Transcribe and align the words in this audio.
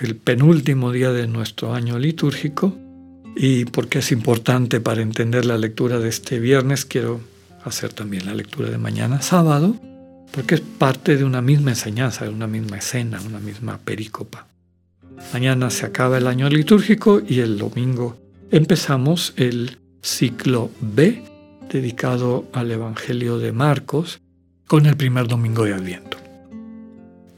el 0.00 0.16
penúltimo 0.16 0.92
día 0.92 1.12
de 1.12 1.26
nuestro 1.26 1.74
año 1.74 1.98
litúrgico, 1.98 2.76
y 3.36 3.66
porque 3.66 3.98
es 3.98 4.12
importante 4.12 4.80
para 4.80 5.02
entender 5.02 5.44
la 5.44 5.58
lectura 5.58 5.98
de 5.98 6.08
este 6.08 6.38
viernes, 6.38 6.84
quiero 6.84 7.20
hacer 7.64 7.92
también 7.92 8.26
la 8.26 8.34
lectura 8.34 8.70
de 8.70 8.78
mañana 8.78 9.20
sábado, 9.22 9.76
porque 10.32 10.56
es 10.56 10.60
parte 10.60 11.16
de 11.16 11.24
una 11.24 11.42
misma 11.42 11.70
enseñanza, 11.70 12.24
de 12.24 12.30
una 12.30 12.46
misma 12.46 12.78
escena, 12.78 13.20
una 13.26 13.38
misma 13.38 13.78
perícopa. 13.78 14.46
Mañana 15.32 15.70
se 15.70 15.86
acaba 15.86 16.18
el 16.18 16.26
año 16.26 16.48
litúrgico 16.48 17.22
y 17.26 17.40
el 17.40 17.58
domingo 17.58 18.16
empezamos 18.50 19.32
el 19.36 19.78
ciclo 20.02 20.70
B 20.80 21.22
dedicado 21.70 22.46
al 22.52 22.70
Evangelio 22.70 23.38
de 23.38 23.52
Marcos 23.52 24.20
con 24.66 24.86
el 24.86 24.96
primer 24.96 25.26
domingo 25.26 25.64
de 25.64 25.74
Adviento. 25.74 26.15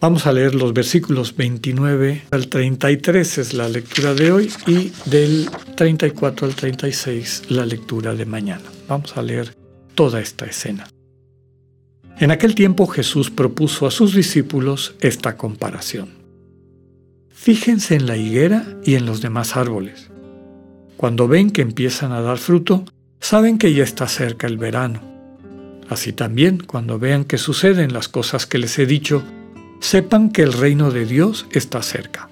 Vamos 0.00 0.28
a 0.28 0.32
leer 0.32 0.54
los 0.54 0.72
versículos 0.72 1.34
29 1.34 2.22
al 2.30 2.46
33 2.46 3.38
es 3.38 3.52
la 3.52 3.68
lectura 3.68 4.14
de 4.14 4.30
hoy 4.30 4.52
y 4.68 4.92
del 5.06 5.50
34 5.74 6.46
al 6.46 6.54
36 6.54 7.42
la 7.48 7.66
lectura 7.66 8.14
de 8.14 8.24
mañana. 8.24 8.62
Vamos 8.86 9.16
a 9.16 9.22
leer 9.22 9.56
toda 9.96 10.20
esta 10.20 10.46
escena. 10.46 10.86
En 12.20 12.30
aquel 12.30 12.54
tiempo 12.54 12.86
Jesús 12.86 13.32
propuso 13.32 13.88
a 13.88 13.90
sus 13.90 14.14
discípulos 14.14 14.94
esta 15.00 15.36
comparación. 15.36 16.10
Fíjense 17.30 17.96
en 17.96 18.06
la 18.06 18.16
higuera 18.16 18.78
y 18.84 18.94
en 18.94 19.04
los 19.04 19.20
demás 19.20 19.56
árboles. 19.56 20.10
Cuando 20.96 21.26
ven 21.26 21.50
que 21.50 21.62
empiezan 21.62 22.12
a 22.12 22.20
dar 22.20 22.38
fruto, 22.38 22.84
saben 23.18 23.58
que 23.58 23.74
ya 23.74 23.82
está 23.82 24.06
cerca 24.06 24.46
el 24.46 24.58
verano. 24.58 25.02
Así 25.88 26.12
también, 26.12 26.58
cuando 26.58 27.00
vean 27.00 27.24
que 27.24 27.38
suceden 27.38 27.92
las 27.92 28.08
cosas 28.08 28.46
que 28.46 28.58
les 28.58 28.78
he 28.78 28.86
dicho, 28.86 29.24
sepan 29.80 30.30
que 30.30 30.42
el 30.42 30.52
reino 30.52 30.90
de 30.90 31.06
Dios 31.06 31.46
está 31.52 31.82
cerca. 31.82 32.28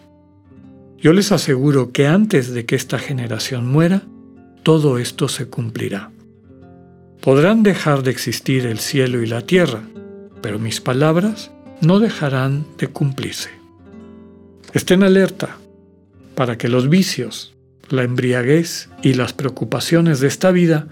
Yo 0.98 1.12
les 1.12 1.32
aseguro 1.32 1.92
que 1.92 2.06
antes 2.06 2.52
de 2.52 2.64
que 2.66 2.74
esta 2.74 2.98
generación 2.98 3.66
muera, 3.70 4.02
todo 4.62 4.98
esto 4.98 5.28
se 5.28 5.46
cumplirá. 5.46 6.10
Podrán 7.20 7.62
dejar 7.62 8.02
de 8.02 8.10
existir 8.10 8.66
el 8.66 8.78
cielo 8.78 9.22
y 9.22 9.26
la 9.26 9.42
tierra, 9.42 9.82
pero 10.42 10.58
mis 10.58 10.80
palabras 10.80 11.50
no 11.80 12.00
dejarán 12.00 12.64
de 12.78 12.88
cumplirse. 12.88 13.50
Estén 14.72 15.02
alerta 15.02 15.58
para 16.34 16.58
que 16.58 16.68
los 16.68 16.88
vicios, 16.88 17.54
la 17.88 18.02
embriaguez 18.02 18.88
y 19.02 19.14
las 19.14 19.32
preocupaciones 19.32 20.20
de 20.20 20.28
esta 20.28 20.50
vida 20.50 20.88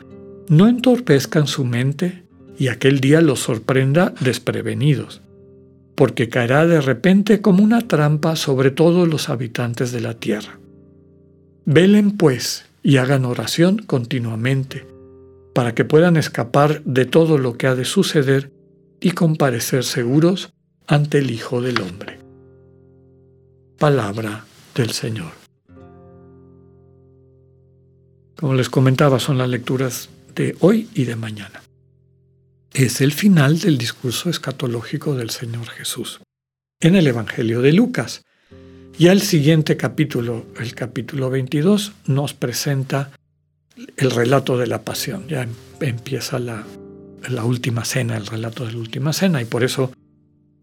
no 0.48 0.68
entorpezcan 0.68 1.46
su 1.46 1.64
mente 1.64 2.24
y 2.58 2.68
aquel 2.68 3.00
día 3.00 3.20
los 3.20 3.40
sorprenda 3.40 4.14
desprevenidos, 4.20 5.22
porque 5.94 6.28
caerá 6.28 6.66
de 6.66 6.80
repente 6.80 7.40
como 7.40 7.62
una 7.62 7.86
trampa 7.86 8.36
sobre 8.36 8.70
todos 8.70 9.08
los 9.08 9.28
habitantes 9.28 9.92
de 9.92 10.00
la 10.00 10.14
tierra. 10.14 10.58
Velen 11.64 12.16
pues 12.16 12.66
y 12.82 12.98
hagan 12.98 13.24
oración 13.24 13.78
continuamente, 13.78 14.86
para 15.54 15.74
que 15.74 15.84
puedan 15.84 16.16
escapar 16.16 16.82
de 16.84 17.06
todo 17.06 17.38
lo 17.38 17.56
que 17.56 17.66
ha 17.66 17.74
de 17.74 17.84
suceder 17.84 18.50
y 19.00 19.12
comparecer 19.12 19.84
seguros 19.84 20.52
ante 20.86 21.18
el 21.18 21.30
Hijo 21.30 21.60
del 21.62 21.80
Hombre. 21.80 22.18
Palabra 23.78 24.44
del 24.74 24.90
Señor. 24.90 25.32
Como 28.36 28.54
les 28.54 28.68
comentaba, 28.68 29.18
son 29.20 29.38
las 29.38 29.48
lecturas 29.48 30.10
de 30.34 30.56
hoy 30.60 30.88
y 30.94 31.04
de 31.04 31.16
mañana. 31.16 31.63
Es 32.74 33.00
el 33.00 33.12
final 33.12 33.60
del 33.60 33.78
discurso 33.78 34.28
escatológico 34.28 35.14
del 35.14 35.30
Señor 35.30 35.68
Jesús 35.68 36.20
en 36.80 36.96
el 36.96 37.06
Evangelio 37.06 37.62
de 37.62 37.72
Lucas. 37.72 38.24
Ya 38.98 39.12
el 39.12 39.20
siguiente 39.20 39.76
capítulo, 39.76 40.44
el 40.58 40.74
capítulo 40.74 41.30
22, 41.30 41.92
nos 42.06 42.34
presenta 42.34 43.12
el 43.96 44.10
relato 44.10 44.58
de 44.58 44.66
la 44.66 44.82
pasión. 44.82 45.28
Ya 45.28 45.46
empieza 45.78 46.40
la, 46.40 46.66
la 47.28 47.44
última 47.44 47.84
cena, 47.84 48.16
el 48.16 48.26
relato 48.26 48.66
de 48.66 48.72
la 48.72 48.78
última 48.78 49.12
cena, 49.12 49.40
y 49.40 49.44
por 49.44 49.62
eso 49.62 49.92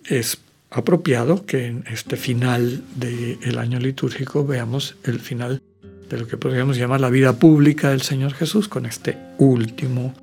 es 0.04 0.38
apropiado 0.70 1.46
que 1.46 1.68
en 1.68 1.86
este 1.90 2.18
final 2.18 2.84
del 2.98 3.58
año 3.58 3.80
litúrgico 3.80 4.46
veamos 4.46 4.98
el 5.06 5.22
final 5.22 5.62
de 6.10 6.18
lo 6.18 6.28
que 6.28 6.36
podríamos 6.36 6.76
llamar 6.76 7.00
la 7.00 7.10
vida 7.10 7.40
pública 7.40 7.92
del 7.92 8.02
Señor 8.02 8.34
Jesús 8.34 8.68
con 8.68 8.86
este 8.86 9.18
último 9.38 10.14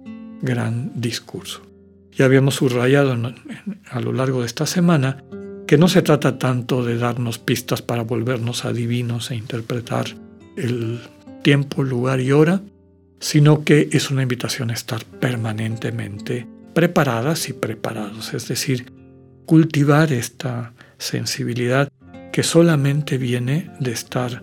gran 0.42 0.92
discurso. 0.94 1.67
Ya 2.12 2.24
habíamos 2.24 2.56
subrayado 2.56 3.16
a 3.90 4.00
lo 4.00 4.12
largo 4.12 4.40
de 4.40 4.46
esta 4.46 4.66
semana 4.66 5.22
que 5.66 5.78
no 5.78 5.88
se 5.88 6.02
trata 6.02 6.38
tanto 6.38 6.84
de 6.84 6.96
darnos 6.96 7.38
pistas 7.38 7.82
para 7.82 8.02
volvernos 8.02 8.64
adivinos 8.64 9.30
e 9.30 9.36
interpretar 9.36 10.06
el 10.56 11.00
tiempo, 11.42 11.82
lugar 11.82 12.20
y 12.20 12.32
hora, 12.32 12.62
sino 13.20 13.64
que 13.64 13.88
es 13.92 14.10
una 14.10 14.22
invitación 14.22 14.70
a 14.70 14.74
estar 14.74 15.04
permanentemente 15.04 16.46
preparadas 16.74 17.48
y 17.48 17.52
preparados, 17.52 18.34
es 18.34 18.48
decir, 18.48 18.92
cultivar 19.46 20.12
esta 20.12 20.72
sensibilidad 20.98 21.88
que 22.32 22.42
solamente 22.42 23.18
viene 23.18 23.70
de 23.80 23.92
estar 23.92 24.42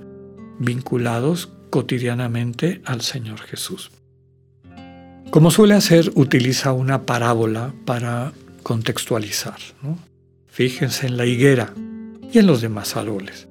vinculados 0.60 1.54
cotidianamente 1.70 2.82
al 2.86 3.02
Señor 3.02 3.40
Jesús. 3.42 3.92
Como 5.36 5.52
suele 5.52 5.74
hacer, 5.74 6.14
utiliza 6.16 6.72
una 6.72 7.02
parábola 7.02 7.74
para 7.84 8.32
contextualizar. 8.64 9.58
Fíjense 10.48 11.08
en 11.08 11.18
la 11.18 11.26
higuera 11.26 11.74
y 12.32 12.40
en 12.40 12.48
los 12.48 12.62
demás 12.62 12.96
árboles. 12.96 13.50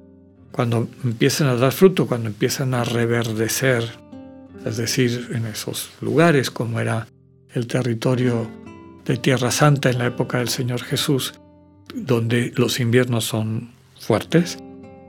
Cuando 0.51 0.89
empiezan 1.03 1.47
a 1.47 1.55
dar 1.57 1.73
fruto, 1.73 2.07
cuando 2.07 2.29
empiezan 2.29 2.73
a 2.73 2.85
reverdecer, 2.85 3.87
es 4.65 4.77
decir, 4.77 5.29
en 5.35 5.45
esos 5.45 5.91
lugares 6.01 6.49
como 6.49 6.79
era 6.79 7.07
el 7.53 7.67
territorio 7.67 8.49
de 9.05 9.17
Tierra 9.17 9.51
Santa 9.51 9.91
en 9.91 9.99
la 9.99 10.07
época 10.07 10.39
del 10.39 10.49
Señor 10.49 10.81
Jesús, 10.81 11.35
donde 11.93 12.51
los 12.55 12.79
inviernos 12.79 13.25
son 13.25 13.73
fuertes, 13.99 14.57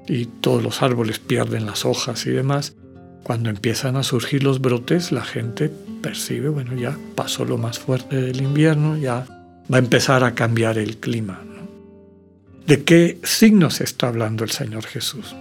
y 0.06 0.26
todos 0.26 0.62
los 0.62 0.82
árboles 0.82 1.20
pierden 1.20 1.64
las 1.64 1.86
hojas 1.86 2.26
y 2.26 2.32
demás, 2.32 2.76
cuando 3.26 3.50
empiezan 3.50 3.96
a 3.96 4.04
surgir 4.04 4.44
los 4.44 4.60
brotes, 4.60 5.10
la 5.10 5.24
gente 5.24 5.68
percibe, 6.00 6.48
bueno, 6.48 6.76
ya 6.76 6.96
pasó 7.16 7.44
lo 7.44 7.58
más 7.58 7.76
fuerte 7.76 8.14
del 8.14 8.40
invierno, 8.40 8.96
ya 8.96 9.26
va 9.68 9.78
a 9.78 9.80
empezar 9.80 10.22
a 10.22 10.36
cambiar 10.36 10.78
el 10.78 10.98
clima. 10.98 11.42
¿De 12.68 12.84
qué 12.84 13.18
signos 13.24 13.80
está 13.80 14.06
hablando 14.06 14.44
el 14.44 14.50
Señor 14.50 14.84
Jesús? 14.84 15.34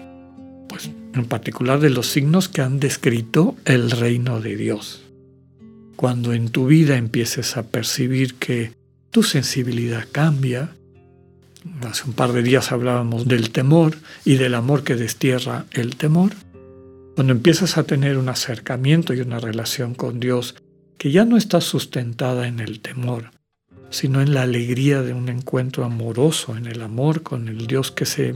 Pues 0.67 0.89
en 1.13 1.25
particular 1.25 1.79
de 1.79 1.91
los 1.91 2.07
signos 2.07 2.49
que 2.49 2.63
han 2.63 2.79
descrito 2.79 3.55
el 3.65 3.91
reino 3.91 4.41
de 4.41 4.55
Dios. 4.55 5.03
Cuando 5.95 6.33
en 6.33 6.49
tu 6.49 6.65
vida 6.65 6.97
empieces 6.97 7.55
a 7.55 7.67
percibir 7.67 8.33
que 8.33 8.73
tu 9.11 9.21
sensibilidad 9.21 10.07
cambia, 10.11 10.71
Hace 11.83 12.05
un 12.05 12.13
par 12.13 12.31
de 12.31 12.41
días 12.41 12.71
hablábamos 12.71 13.27
del 13.27 13.51
temor 13.51 13.95
y 14.23 14.37
del 14.37 14.55
amor 14.55 14.83
que 14.83 14.95
destierra 14.95 15.65
el 15.71 15.95
temor. 15.95 16.31
Cuando 17.15 17.31
empiezas 17.31 17.77
a 17.77 17.83
tener 17.83 18.17
un 18.17 18.27
acercamiento 18.27 19.13
y 19.13 19.21
una 19.21 19.39
relación 19.39 19.95
con 19.95 20.19
Dios 20.19 20.55
que 20.97 21.11
ya 21.11 21.23
no 21.23 21.37
está 21.37 21.61
sustentada 21.61 22.47
en 22.47 22.59
el 22.59 22.81
temor, 22.81 23.31
sino 23.89 24.21
en 24.21 24.33
la 24.33 24.41
alegría 24.41 25.01
de 25.01 25.13
un 25.13 25.29
encuentro 25.29 25.85
amoroso, 25.85 26.57
en 26.57 26.65
el 26.65 26.81
amor 26.81 27.23
con 27.23 27.47
el 27.47 27.67
Dios 27.67 27.91
que 27.91 28.05
se 28.05 28.35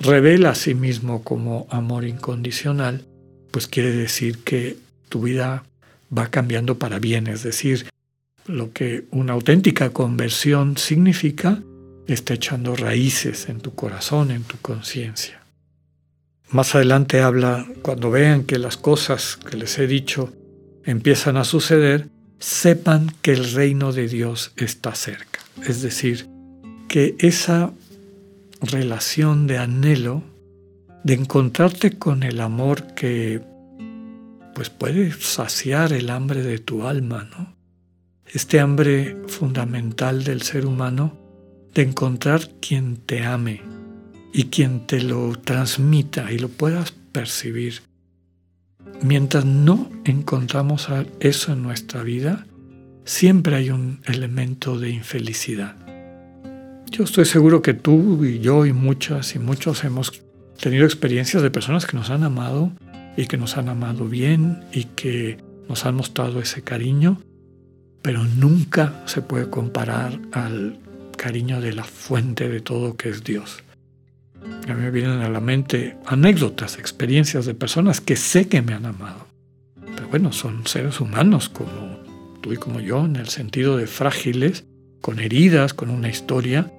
revela 0.00 0.50
a 0.50 0.54
sí 0.56 0.74
mismo 0.74 1.22
como 1.22 1.68
amor 1.70 2.04
incondicional, 2.04 3.04
pues 3.52 3.68
quiere 3.68 3.92
decir 3.92 4.38
que 4.38 4.76
tu 5.08 5.22
vida 5.22 5.64
va 6.16 6.26
cambiando 6.28 6.76
para 6.76 6.98
bien, 6.98 7.28
es 7.28 7.44
decir, 7.44 7.86
lo 8.46 8.72
que 8.72 9.04
una 9.12 9.34
auténtica 9.34 9.90
conversión 9.90 10.76
significa 10.76 11.62
está 12.08 12.34
echando 12.34 12.74
raíces 12.74 13.48
en 13.48 13.60
tu 13.60 13.74
corazón, 13.74 14.32
en 14.32 14.42
tu 14.42 14.56
conciencia. 14.58 15.37
Más 16.50 16.74
adelante 16.74 17.20
habla, 17.20 17.66
cuando 17.82 18.10
vean 18.10 18.44
que 18.44 18.58
las 18.58 18.78
cosas 18.78 19.36
que 19.36 19.58
les 19.58 19.78
he 19.78 19.86
dicho 19.86 20.32
empiezan 20.84 21.36
a 21.36 21.44
suceder, 21.44 22.08
sepan 22.38 23.12
que 23.20 23.32
el 23.32 23.52
reino 23.52 23.92
de 23.92 24.08
Dios 24.08 24.52
está 24.56 24.94
cerca. 24.94 25.40
Es 25.66 25.82
decir, 25.82 26.26
que 26.88 27.16
esa 27.18 27.72
relación 28.62 29.46
de 29.46 29.58
anhelo 29.58 30.22
de 31.04 31.14
encontrarte 31.14 31.98
con 31.98 32.22
el 32.22 32.40
amor 32.40 32.94
que 32.94 33.42
pues 34.54 34.70
puede 34.70 35.12
saciar 35.12 35.92
el 35.92 36.08
hambre 36.08 36.42
de 36.42 36.58
tu 36.58 36.86
alma, 36.86 37.28
¿no? 37.30 37.54
Este 38.26 38.58
hambre 38.58 39.16
fundamental 39.28 40.24
del 40.24 40.42
ser 40.42 40.64
humano 40.64 41.16
de 41.74 41.82
encontrar 41.82 42.48
quien 42.60 42.96
te 42.96 43.24
ame 43.24 43.62
y 44.32 44.44
quien 44.44 44.86
te 44.86 45.02
lo 45.02 45.36
transmita 45.36 46.32
y 46.32 46.38
lo 46.38 46.48
puedas 46.48 46.92
percibir. 47.12 47.82
Mientras 49.02 49.44
no 49.44 49.90
encontramos 50.04 50.88
eso 51.20 51.52
en 51.52 51.62
nuestra 51.62 52.02
vida, 52.02 52.46
siempre 53.04 53.56
hay 53.56 53.70
un 53.70 54.00
elemento 54.04 54.78
de 54.78 54.90
infelicidad. 54.90 55.76
Yo 56.90 57.04
estoy 57.04 57.26
seguro 57.26 57.62
que 57.62 57.74
tú 57.74 58.24
y 58.24 58.40
yo 58.40 58.66
y 58.66 58.72
muchas 58.72 59.34
y 59.34 59.38
muchos 59.38 59.84
hemos 59.84 60.22
tenido 60.60 60.84
experiencias 60.84 61.42
de 61.42 61.50
personas 61.50 61.86
que 61.86 61.96
nos 61.96 62.10
han 62.10 62.24
amado 62.24 62.72
y 63.16 63.26
que 63.26 63.36
nos 63.36 63.56
han 63.56 63.68
amado 63.68 64.06
bien 64.06 64.64
y 64.72 64.84
que 64.84 65.38
nos 65.68 65.84
han 65.84 65.94
mostrado 65.94 66.40
ese 66.40 66.62
cariño, 66.62 67.20
pero 68.02 68.24
nunca 68.24 69.02
se 69.06 69.22
puede 69.22 69.50
comparar 69.50 70.18
al 70.32 70.78
cariño 71.16 71.60
de 71.60 71.72
la 71.74 71.84
fuente 71.84 72.48
de 72.48 72.60
todo 72.60 72.96
que 72.96 73.10
es 73.10 73.22
Dios. 73.22 73.62
A 74.68 74.74
mí 74.74 74.82
me 74.82 74.90
vienen 74.90 75.22
a 75.22 75.30
la 75.30 75.40
mente 75.40 75.96
anécdotas, 76.04 76.78
experiencias 76.78 77.46
de 77.46 77.54
personas 77.54 78.02
que 78.02 78.16
sé 78.16 78.48
que 78.48 78.60
me 78.60 78.74
han 78.74 78.84
amado. 78.84 79.26
Pero 79.96 80.08
bueno, 80.08 80.30
son 80.32 80.66
seres 80.66 81.00
humanos 81.00 81.48
como 81.48 81.98
tú 82.42 82.52
y 82.52 82.58
como 82.58 82.80
yo, 82.80 83.04
en 83.04 83.16
el 83.16 83.28
sentido 83.28 83.78
de 83.78 83.86
frágiles, 83.86 84.66
con 85.00 85.20
heridas, 85.20 85.72
con 85.72 85.88
una 85.88 86.10
historia, 86.10 86.70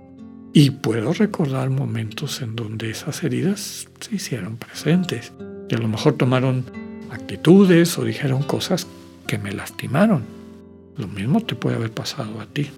y 0.53 0.69
puedo 0.69 1.13
recordar 1.13 1.71
momentos 1.71 2.41
en 2.43 2.55
donde 2.55 2.91
esas 2.91 3.23
heridas 3.23 3.87
se 3.99 4.15
hicieron 4.15 4.57
presentes. 4.57 5.33
Y 5.67 5.73
a 5.73 5.79
lo 5.79 5.87
mejor 5.87 6.13
tomaron 6.13 6.65
actitudes 7.09 7.97
o 7.97 8.03
dijeron 8.03 8.43
cosas 8.43 8.85
que 9.25 9.39
me 9.39 9.51
lastimaron. 9.51 10.23
Lo 10.95 11.07
mismo 11.07 11.41
te 11.41 11.55
puede 11.55 11.77
haber 11.77 11.91
pasado 11.91 12.39
a 12.39 12.45
ti. 12.45 12.69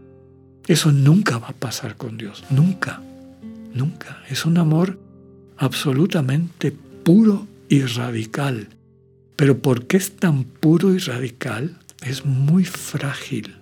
Eso 0.67 0.91
nunca 0.91 1.37
va 1.37 1.49
a 1.49 1.53
pasar 1.53 1.97
con 1.97 2.17
Dios. 2.17 2.45
Nunca. 2.49 3.01
Nunca. 3.73 4.23
Es 4.29 4.45
un 4.45 4.57
amor 4.57 4.99
absolutamente 5.57 6.71
puro 6.71 7.47
y 7.69 7.81
radical. 7.81 8.67
Pero 9.35 9.57
¿por 9.59 9.87
qué 9.87 9.97
es 9.97 10.15
tan 10.17 10.43
puro 10.43 10.93
y 10.93 10.99
radical? 10.99 11.77
Es 12.05 12.25
muy 12.25 12.65
frágil. 12.65 13.55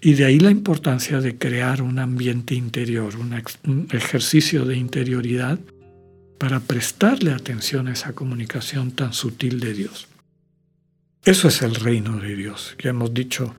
Y 0.00 0.14
de 0.14 0.24
ahí 0.24 0.40
la 0.40 0.50
importancia 0.50 1.20
de 1.20 1.36
crear 1.36 1.82
un 1.82 1.98
ambiente 1.98 2.54
interior, 2.54 3.14
un 3.16 3.86
ejercicio 3.90 4.64
de 4.64 4.76
interioridad 4.76 5.58
para 6.38 6.60
prestarle 6.60 7.32
atención 7.32 7.86
a 7.86 7.92
esa 7.92 8.14
comunicación 8.14 8.92
tan 8.92 9.12
sutil 9.12 9.60
de 9.60 9.74
Dios. 9.74 10.08
Eso 11.22 11.48
es 11.48 11.60
el 11.60 11.74
reino 11.74 12.16
de 12.16 12.34
Dios. 12.34 12.76
Ya 12.82 12.90
hemos 12.90 13.12
dicho 13.12 13.54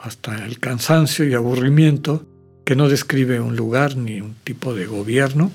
hasta 0.00 0.44
el 0.44 0.58
cansancio 0.58 1.28
y 1.28 1.34
aburrimiento 1.34 2.26
que 2.68 2.76
no 2.76 2.90
describe 2.90 3.40
un 3.40 3.56
lugar 3.56 3.96
ni 3.96 4.20
un 4.20 4.34
tipo 4.44 4.74
de 4.74 4.84
gobierno. 4.84 5.50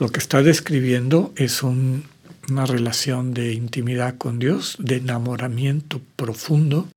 Lo 0.00 0.08
que 0.08 0.18
está 0.18 0.42
describiendo 0.42 1.32
es 1.36 1.62
una 1.62 2.66
relación 2.66 3.34
de 3.34 3.52
intimidad 3.52 4.18
con 4.18 4.40
Dios, 4.40 4.76
de 4.80 4.96
enamoramiento 4.96 6.00
profundo, 6.16 6.88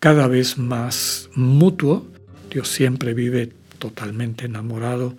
cada 0.00 0.26
vez 0.26 0.58
más 0.58 1.30
mutuo. 1.36 2.04
Dios 2.50 2.66
siempre 2.66 3.14
vive 3.14 3.52
totalmente 3.78 4.46
enamorado 4.46 5.16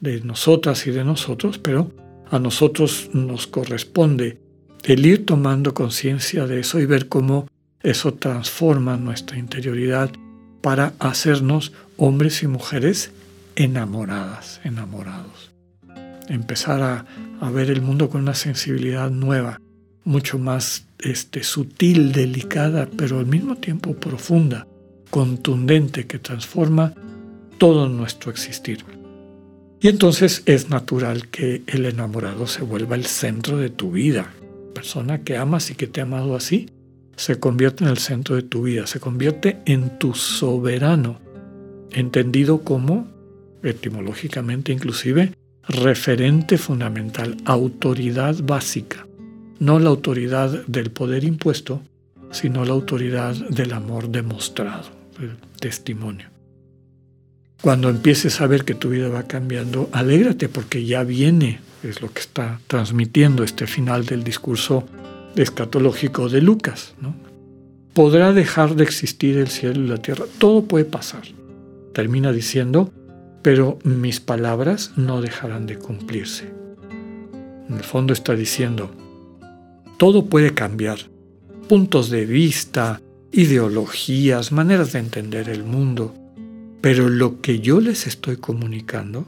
de 0.00 0.20
nosotras 0.22 0.84
y 0.88 0.90
de 0.90 1.04
nosotros, 1.04 1.58
pero 1.58 1.92
a 2.28 2.40
nosotros 2.40 3.08
nos 3.12 3.46
corresponde 3.46 4.40
el 4.82 5.06
ir 5.06 5.24
tomando 5.24 5.74
conciencia 5.74 6.48
de 6.48 6.58
eso 6.58 6.80
y 6.80 6.86
ver 6.86 7.06
cómo 7.08 7.46
eso 7.84 8.14
transforma 8.14 8.96
nuestra 8.96 9.38
interioridad 9.38 10.10
para 10.62 10.94
hacernos 11.00 11.72
hombres 11.98 12.42
y 12.42 12.46
mujeres 12.46 13.10
enamoradas, 13.56 14.60
enamorados. 14.64 15.50
Empezar 16.28 16.82
a, 16.82 17.50
ver 17.50 17.70
el 17.70 17.82
mundo 17.82 18.08
con 18.08 18.22
una 18.22 18.34
sensibilidad 18.34 19.10
nueva, 19.10 19.60
mucho 20.04 20.38
más 20.38 20.86
este, 21.00 21.42
sutil, 21.42 22.12
delicada, 22.12 22.88
pero 22.96 23.18
al 23.18 23.26
mismo 23.26 23.56
tiempo 23.56 23.94
profunda, 23.94 24.66
contundente, 25.10 26.06
que 26.06 26.20
transforma 26.20 26.94
todo 27.58 27.88
nuestro 27.88 28.30
existir. 28.30 28.84
Y 29.80 29.88
entonces 29.88 30.44
es 30.46 30.70
natural 30.70 31.28
que 31.28 31.62
el 31.66 31.84
enamorado 31.84 32.46
se 32.46 32.62
vuelva 32.62 32.94
el 32.94 33.06
centro 33.06 33.58
de 33.58 33.68
tu 33.68 33.90
vida. 33.90 34.32
Persona 34.72 35.22
que 35.22 35.36
amas 35.36 35.70
y 35.70 35.74
que 35.74 35.88
te 35.88 36.00
ha 36.00 36.04
amado 36.04 36.36
así, 36.36 36.70
se 37.16 37.38
convierte 37.38 37.84
en 37.84 37.90
el 37.90 37.98
centro 37.98 38.36
de 38.36 38.42
tu 38.42 38.62
vida, 38.62 38.86
se 38.86 39.00
convierte 39.00 39.58
en 39.66 39.98
tu 39.98 40.14
soberano, 40.14 41.20
entendido 41.90 42.62
como, 42.62 43.08
etimológicamente 43.62 44.72
inclusive, 44.72 45.32
referente 45.68 46.58
fundamental, 46.58 47.36
autoridad 47.44 48.36
básica 48.42 49.06
no 49.62 49.78
la 49.78 49.90
autoridad 49.90 50.66
del 50.66 50.90
poder 50.90 51.22
impuesto, 51.22 51.82
sino 52.32 52.64
la 52.64 52.72
autoridad 52.72 53.36
del 53.36 53.72
amor 53.72 54.08
demostrado, 54.08 54.88
el 55.20 55.36
testimonio. 55.60 56.26
Cuando 57.60 57.88
empieces 57.88 58.40
a 58.40 58.48
ver 58.48 58.64
que 58.64 58.74
tu 58.74 58.90
vida 58.90 59.08
va 59.08 59.28
cambiando, 59.28 59.88
alégrate 59.92 60.48
porque 60.48 60.84
ya 60.84 61.04
viene, 61.04 61.60
es 61.84 62.02
lo 62.02 62.12
que 62.12 62.18
está 62.18 62.60
transmitiendo 62.66 63.44
este 63.44 63.68
final 63.68 64.04
del 64.04 64.24
discurso 64.24 64.84
escatológico 65.36 66.28
de 66.28 66.42
Lucas. 66.42 66.94
¿no? 67.00 67.14
Podrá 67.94 68.32
dejar 68.32 68.74
de 68.74 68.84
existir 68.84 69.36
el 69.36 69.48
cielo 69.48 69.84
y 69.84 69.88
la 69.88 69.98
tierra, 69.98 70.24
todo 70.38 70.64
puede 70.64 70.84
pasar. 70.84 71.22
Termina 71.92 72.32
diciendo, 72.32 72.90
pero 73.42 73.78
mis 73.84 74.20
palabras 74.20 74.92
no 74.96 75.20
dejarán 75.20 75.66
de 75.66 75.78
cumplirse. 75.78 76.50
En 77.68 77.76
el 77.76 77.84
fondo 77.84 78.12
está 78.12 78.34
diciendo, 78.34 78.90
todo 79.98 80.26
puede 80.26 80.54
cambiar. 80.54 80.98
Puntos 81.68 82.10
de 82.10 82.26
vista, 82.26 83.00
ideologías, 83.30 84.52
maneras 84.52 84.92
de 84.92 85.00
entender 85.00 85.48
el 85.48 85.64
mundo. 85.64 86.14
Pero 86.80 87.08
lo 87.08 87.40
que 87.40 87.60
yo 87.60 87.80
les 87.80 88.06
estoy 88.06 88.36
comunicando, 88.36 89.26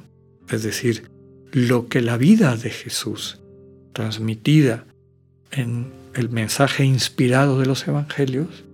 es 0.51 0.63
decir, 0.63 1.11
lo 1.53 1.87
que 1.89 2.01
la 2.01 2.17
vida 2.17 2.57
de 2.57 2.71
Jesús, 2.71 3.41
transmitida 3.93 4.87
en 5.57 5.93
el 6.15 6.31
mensaje 6.31 6.85
inspirado 6.85 7.59
de 7.59 7.67
los 7.67 7.87
evangelios, 7.89 8.65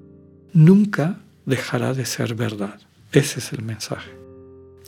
nunca 0.52 1.21
dejará 1.47 1.95
de 1.95 2.07
ser 2.07 2.35
verdad. 2.35 2.81
Ese 3.12 3.40
es 3.40 3.52
el 3.52 3.62
mensaje. 3.62 4.11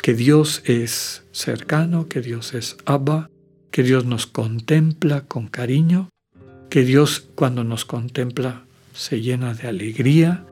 Que 0.00 0.14
Dios 0.14 0.62
es 0.64 1.22
cercano, 1.32 2.08
que 2.08 2.20
Dios 2.20 2.54
es 2.54 2.76
Abba, 2.84 3.30
que 3.70 3.82
Dios 3.82 4.04
nos 4.04 4.26
contempla 4.26 5.22
con 5.22 5.48
cariño 5.48 6.12
que 6.72 6.86
Dios 6.86 7.28
cuando 7.34 7.64
nos 7.64 7.84
contempla 7.84 8.62
se 8.94 9.20
llena 9.20 9.52
de 9.52 9.68
alegría, 9.68 10.46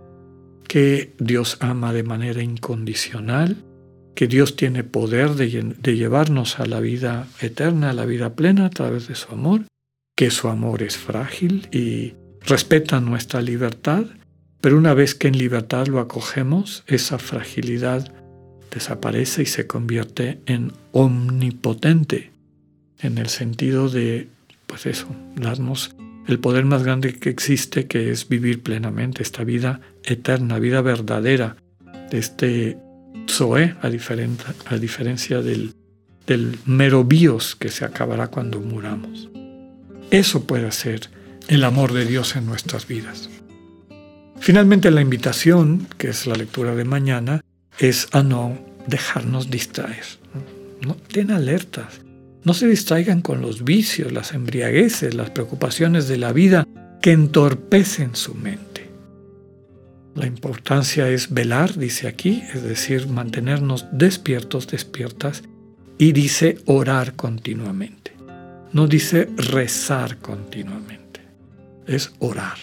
que 0.69 1.15
Dios 1.19 1.57
ama 1.61 1.95
de 1.95 2.03
manera 2.03 2.43
incondicional, 2.43 3.57
que 4.15 4.27
Dios 4.27 4.55
tiene 4.55 4.85
poder 4.85 5.31
de, 5.31 5.49
llevarnos 5.97 6.61
a 6.61 6.67
la 6.67 6.81
vida 6.81 7.27
eterna, 7.41 7.89
a 7.89 7.93
la 7.95 8.05
vida 8.05 8.35
plena 8.35 8.67
a 8.67 8.71
través 8.71 9.09
de 9.09 9.15
su 9.15 9.33
amor, 9.33 9.63
que 10.21 10.31
su 10.31 10.49
amor 10.49 10.83
es 10.83 10.99
frágil 10.99 11.67
y 11.73 12.13
respeta 12.43 13.01
nuestra 13.01 13.41
libertad, 13.41 14.05
pero 14.61 14.77
una 14.77 14.93
vez 14.93 15.15
que 15.15 15.29
en 15.29 15.39
libertad 15.39 15.87
lo 15.87 15.99
acogemos, 15.99 16.85
esa 16.87 17.19
fragilidad 17.19 18.13
desaparece 18.71 19.45
y 19.45 19.47
se 19.47 19.67
convierte 19.67 20.43
en 20.45 20.75
omnipotente, 20.93 22.33
en 22.99 23.17
el 23.17 23.31
sentido 23.31 23.89
de, 23.89 24.29
pues 24.67 24.85
eso, 24.85 25.07
darnos 25.37 25.97
el 26.29 26.39
poder 26.39 26.67
más 26.67 26.83
grande 26.83 27.15
que 27.15 27.31
existe, 27.31 27.87
que 27.87 28.11
es 28.11 28.29
vivir 28.29 28.63
plenamente 28.63 29.23
esta 29.23 29.43
vida 29.43 29.81
eterna, 30.05 30.59
vida 30.59 30.83
verdadera, 30.83 31.57
de 32.11 32.19
este 32.19 32.77
Zoe, 33.27 33.75
a, 33.81 33.87
a 33.87 34.77
diferencia 34.77 35.41
del, 35.41 35.73
del 36.27 36.59
mero 36.67 37.05
bios 37.05 37.57
que 37.57 37.71
se 37.71 37.87
acabará 37.87 38.27
cuando 38.27 38.61
muramos. 38.61 39.31
Eso 40.11 40.45
puede 40.45 40.73
ser 40.73 41.09
el 41.49 41.63
amor 41.65 41.93
de 41.93 42.05
Dios 42.05 42.35
en 42.35 42.47
nuestras 42.47 42.87
vidas. 42.87 43.31
Finalmente, 44.41 44.91
la 44.91 45.03
invitación, 45.03 45.87
que 45.99 46.09
es 46.09 46.27
la 46.27 46.35
lectura 46.35 46.75
de 46.75 46.85
mañana, 46.85 47.43
es 47.79 48.09
a 48.13 48.23
no 48.23 48.59
dejarnos 48.87 49.51
distraer. 49.51 50.05
No, 50.81 50.97
ten 50.97 51.31
alertas. 51.31 52.01
No 52.43 52.55
se 52.55 52.67
distraigan 52.67 53.21
con 53.21 53.41
los 53.41 53.65
vicios, 53.65 54.13
las 54.13 54.33
embriagueces, 54.33 55.15
las 55.15 55.31
preocupaciones 55.31 56.09
de 56.09 56.17
la 56.17 56.33
vida 56.33 56.67
que 57.03 57.13
entorpecen 57.13 58.17
su 58.17 58.35
mente. 58.35 58.91
La 60.15 60.27
importancia 60.27 61.09
es 61.09 61.33
velar, 61.33 61.77
dice 61.77 62.09
aquí, 62.09 62.43
es 62.53 62.63
decir, 62.63 63.07
mantenernos 63.07 63.87
despiertos, 63.93 64.67
despiertas, 64.67 65.43
y 65.99 66.13
dice 66.13 66.59
orar 66.65 67.15
continuamente. 67.15 68.20
No 68.73 68.87
dice 68.87 69.29
rezar 69.37 70.19
continuamente, 70.19 71.21
es 71.87 72.13
orar. 72.19 72.59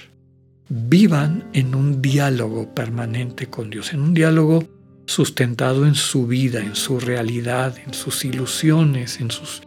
Vivan 0.70 1.46
en 1.54 1.76
un 1.76 2.02
diálogo 2.02 2.74
permanente 2.74 3.48
con 3.48 3.70
Dios, 3.70 3.94
en 3.94 4.02
un 4.02 4.14
diálogo 4.14 4.68
sustentado 5.06 5.86
en 5.86 5.96
su 5.96 6.28
vida, 6.28 6.60
en 6.60 6.76
su 6.76 7.00
realidad, 7.00 7.76
en 7.86 7.94
sus 7.94 8.26
ilusiones, 8.26 9.20
en, 9.20 9.32
sus, 9.32 9.62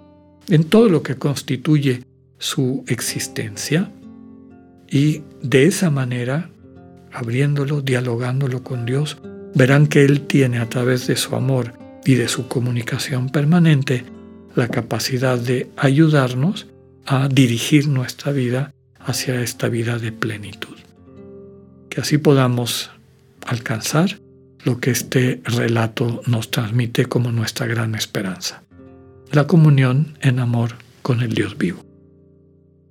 en 0.49 0.65
todo 0.65 0.89
lo 0.89 1.03
que 1.03 1.17
constituye 1.17 2.05
su 2.39 2.85
existencia. 2.87 3.91
Y 4.89 5.23
de 5.43 5.67
esa 5.67 5.91
manera, 5.91 6.51
abriéndolo, 7.13 7.81
dialogándolo 7.81 8.63
con 8.63 8.85
Dios, 8.85 9.17
verán 9.55 9.87
que 9.87 10.05
Él 10.05 10.27
tiene 10.27 10.59
a 10.59 10.69
través 10.69 11.07
de 11.07 11.17
su 11.17 11.35
amor 11.35 11.73
y 12.05 12.15
de 12.15 12.29
su 12.29 12.49
comunicación 12.49 13.31
permanente 13.31 14.05
la 14.55 14.69
capacidad 14.69 15.39
de 15.39 15.71
ayudarnos 15.77 16.67
a 17.07 17.29
dirigir 17.29 17.89
nuestra 17.89 18.33
vida 18.33 18.73
hacia 18.99 19.41
esta 19.43 19.69
vida 19.69 19.99
de 19.99 20.13
plenitud. 20.13 20.77
Que 21.89 22.01
así 22.01 22.19
podamos 22.19 22.91
alcanzar 23.47 24.19
lo 24.65 24.79
que 24.79 24.91
este 24.91 25.41
relato 25.45 26.23
nos 26.27 26.51
transmite 26.51 27.07
como 27.07 27.33
nuestra 27.33 27.67
gran 27.67 27.95
esperanza, 27.95 28.63
la 29.33 29.47
comunión 29.47 30.19
en 30.21 30.39
amor 30.39 30.77
con 31.03 31.23
el 31.23 31.33
Dios 31.33 31.57
vivo. 31.57 31.85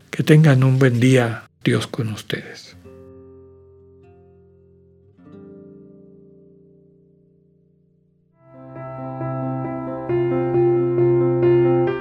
Que 0.09 0.23
tengan 0.23 0.63
un 0.63 0.79
buen 0.79 0.99
día, 0.99 1.43
Dios 1.63 1.87
con 1.87 2.09
ustedes. 2.09 2.75